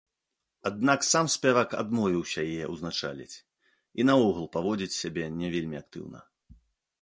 [0.67, 3.35] Аднак сам спявак адмовіўся яе ўзначаліць,
[4.01, 6.19] і наогул паводзіць сябе не вельмі актыўна.